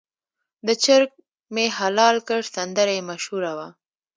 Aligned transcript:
د 0.67 0.69
چرګ 0.83 1.09
مې 1.53 1.65
حلال 1.77 2.15
کړ 2.27 2.41
سندره 2.55 2.91
یې 2.97 3.07
مشهوره 3.11 3.51
وه. 3.57 3.67